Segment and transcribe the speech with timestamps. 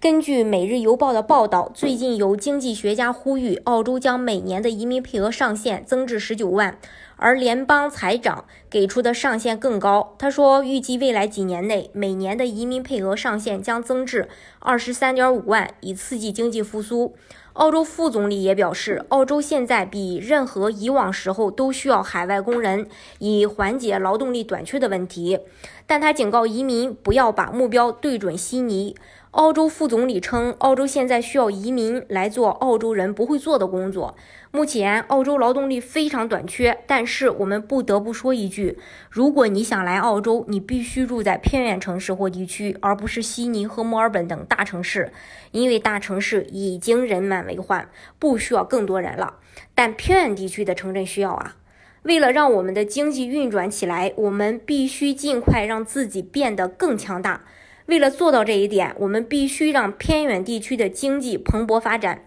[0.00, 6.78] 根据《每日邮报》的报道，最近有经济学家呼吁，澳洲将每年的移民配额上限增至十九万，
[7.16, 10.14] 而联邦财长给出的上限更高。
[10.18, 17.14] 他说，预计未来几年内每年的移民配额上限将增至二十三点五万，以刺激经济复苏。
[17.54, 22.86] 澳洲副总理也表示，澳洲现在比任何以往时候都需要海外工人，
[23.18, 25.40] 以缓解劳动力短缺的问题。
[25.86, 28.96] 但他警告移民不要把目标对准悉尼。
[29.32, 34.16] 澳洲副总理称，澳洲现在需要移民来做澳洲人不会做的工作。
[34.50, 38.76] 目前，澳洲劳动力非常短缺，但是我们不得不说一句：
[39.08, 45.12] 如果你想来澳洲，你必须住在偏远城市或地区，而不是悉尼和墨尔本等大城市，
[45.52, 49.34] 因为大城市已经人满为患，不需要更多人了。
[49.76, 51.54] 但偏远地区的城镇需要啊。
[52.02, 57.44] 为了让我们的经济运转起来，我们必须尽快让自己变得更强大。
[57.90, 62.24] 为了做到这一点，我们必须让偏远地区的经济蓬勃发展。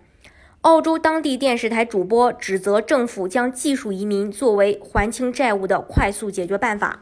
[0.59, 7.01] 澳洲当地电视台主播指责政府将技术移民作为还清债务的快速解决办法。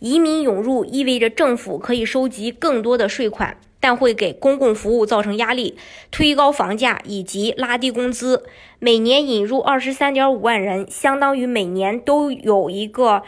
[0.00, 5.78] 移民涌入意味着政府可以收集更多的税款，但会给公共服务造成压力，
[6.10, 8.44] 推高房价以及拉低工资。
[8.78, 13.22] 每年引入二十三点五万人，相当于每年都有一个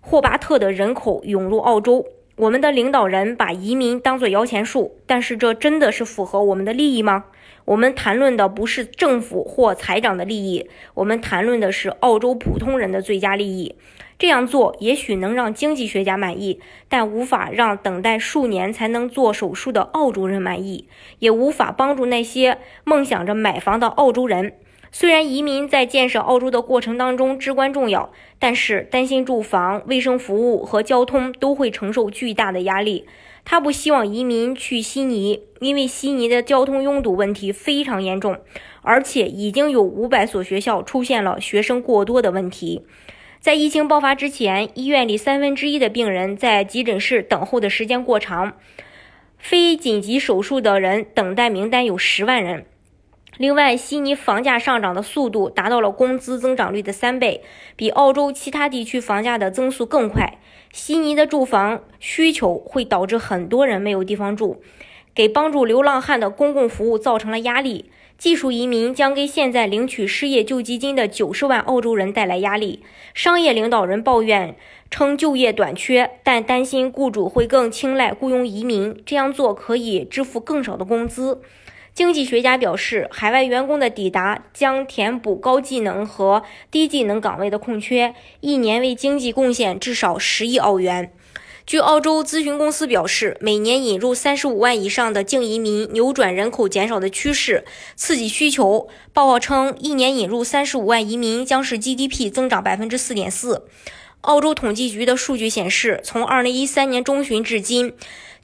[0.00, 2.06] 霍巴特的人口涌入澳洲。
[2.42, 7.26] 我们的领导人把移民当作摇钱树，但是这真的是符合我们的利益吗？
[7.66, 13.76] 我们谈论的不是政府或财长的利益，我们谈论的是澳洲普通人的最佳利益。
[14.18, 20.88] 这样做也许能让经济学家满意，但无法让等待数年才能做手术的澳洲人满意，
[21.20, 24.54] 也无法帮助那些梦想着买房的澳洲人。
[24.94, 33.06] 虽然移民在建设澳洲的过程当中至关重要，但是担心住房、卫生服务和交通都会承受巨大的压力。
[33.44, 38.38] 他不希望移民去悉尼，因为悉尼的交通拥堵问题非常严重，
[38.82, 42.82] 而且已经有五百所学校出现了学生过多的问题。
[43.40, 48.52] 在疫情爆发之前，医院里三分之一的病人在急诊室等候的时间过长，
[49.38, 52.66] 非紧急手术的人等待名单有十万人。
[53.38, 57.42] 另外，悉尼房价上涨的速度达到了工资增长率的三倍，
[57.76, 60.38] 比澳洲其他地区房价的增速更快。
[60.70, 64.62] 悉尼的住房需求会导致很多人没有地方住，
[65.14, 67.90] 给帮助流浪汉的公共服务造成了压力。
[68.18, 72.84] 技术移民将给现在领取失业救济金的九十万澳洲人带来压力。
[73.14, 74.54] 商业领导人抱怨
[74.90, 81.40] 称就业短缺，但担心雇主会更青睐雇佣移民，这样做可以支付更少的工资。
[81.94, 91.12] 经济学家表示，海外员工的抵达将填补高技能和低技能岗位的空缺，一年为经济贡献至少十亿澳元。
[91.66, 97.64] 据澳洲咨询公司表示，每年引入三十五万以上的净移民，扭转人口减少的趋势，
[97.94, 98.88] 刺激需求。
[99.12, 103.66] 报告称，一年引入三十五万移民将使 GDP 增长百分之四点四。
[104.22, 107.94] 澳洲统计局的数据显示，从二零一三年中旬至今。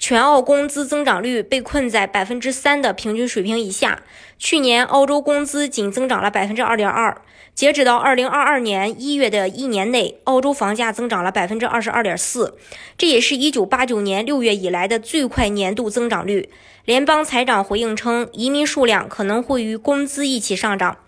[0.00, 4.03] 全澳工资增长率被困在百分之三的平均水平以下。
[4.38, 7.21] 去年，澳洲工资仅增长了百分之二点二。
[7.53, 12.56] 截止到二零二二年一月的一年内，澳洲房价增长了百分之二十二点四，
[12.97, 16.49] 这也是一九八九年六月以来的最快年度增长率。
[16.84, 20.99] 联邦财长回应称，移民数量可能会与工资一起上涨。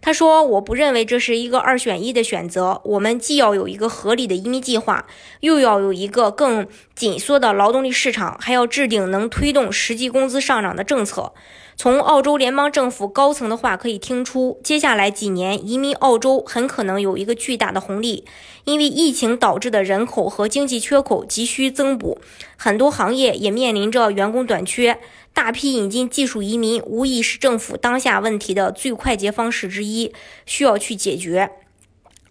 [0.00, 2.80] 他说：“我不认为这是一个二选一的选择。
[2.84, 5.06] 我们既要有一个合理的移民计划，
[5.40, 11.32] 又要有一个更紧缩的劳动力市场，还要制定能推动实际工资上涨的政策。”
[11.80, 18.24] 从澳洲联邦政府高层的话可以听出，接下来几年移民澳洲很可能有一个巨大的红利，
[18.64, 22.18] 因为疫情导致的人口和经济缺口急需增补，
[22.60, 24.98] 很多行业也面临着员工短缺。
[25.32, 30.12] 大批引进技术移民无疑是政府当下问题的最快捷方式之一，
[30.44, 31.52] 需要去解决。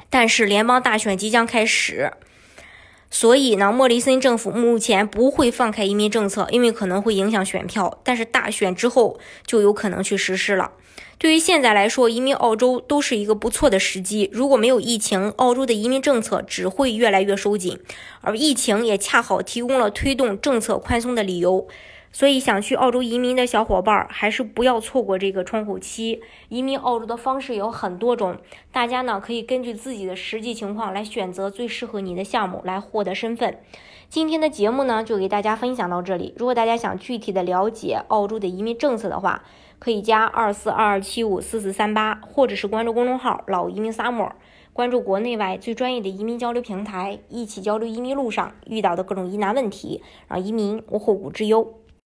[0.10, 2.12] 但是联邦大选即将开始，
[3.10, 8.00] 所以呢，莫里森政府目前不会放开移民政策，因为可能会影响选票。
[8.04, 10.72] 但是大选之后就有可能去实施了。
[11.18, 14.30] 对于现在来说，移民澳洲都是一个不错的时机。
[14.32, 17.80] 如果没有疫情，澳洲的移民政策只会越来越收紧，
[18.22, 21.68] 而疫情也恰好提供了推动政策宽松的理由。
[22.12, 26.22] 所以想去澳洲移民的小伙伴儿，还是不要错过这个窗口期。
[26.50, 28.38] 移民澳洲的方式有很多种，
[28.72, 33.60] 大家呢可以根据自己的实际情况来选择最适合你的项目来获得身份。
[34.10, 36.34] 今天的节目呢就给大家分享到这里。
[36.38, 39.44] 如果大家想具体的了解澳洲的移民政策的话，
[39.80, 44.32] 可以加二四二二七五四四三八，或者是关注公众号“老移民 summer”，
[44.74, 51.76] 关注国内外最专业的移民交流平台，一起交流移民路上遇到的各种疑难问题，让移民无后顾之忧。